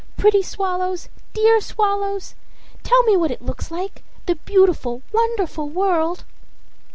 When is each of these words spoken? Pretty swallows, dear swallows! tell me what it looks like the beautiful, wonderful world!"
Pretty 0.17 0.41
swallows, 0.41 1.09
dear 1.33 1.61
swallows! 1.61 2.33
tell 2.81 3.03
me 3.03 3.15
what 3.15 3.29
it 3.29 3.43
looks 3.43 3.69
like 3.69 4.03
the 4.25 4.33
beautiful, 4.33 5.03
wonderful 5.13 5.69
world!" 5.69 6.23